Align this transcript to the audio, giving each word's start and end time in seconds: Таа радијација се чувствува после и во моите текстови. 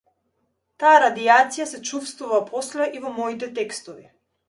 Таа 0.83 0.93
радијација 1.03 1.69
се 1.73 1.83
чувствува 1.91 2.43
после 2.51 2.91
и 2.97 3.07
во 3.07 3.17
моите 3.23 3.55
текстови. 3.63 4.05